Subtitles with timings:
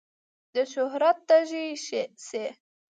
[0.53, 2.43] د شهرت تږی شي.